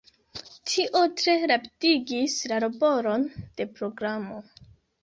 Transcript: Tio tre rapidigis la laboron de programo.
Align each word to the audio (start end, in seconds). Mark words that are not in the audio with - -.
Tio 0.71 1.01
tre 1.19 1.35
rapidigis 1.53 2.41
la 2.53 2.61
laboron 2.65 3.31
de 3.43 3.71
programo. 3.79 4.45